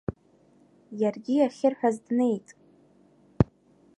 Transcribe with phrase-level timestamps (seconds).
[1.01, 2.47] Иаргьы иахьырҳәаз днеит.